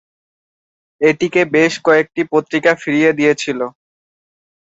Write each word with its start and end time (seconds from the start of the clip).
এটিকে 1.01 1.41
বেশ 1.55 1.73
কয়েকটি 1.85 2.21
পত্রিকা 2.33 2.71
ফিরিয়ে 2.81 3.11
দিয়েছিল। 3.19 3.59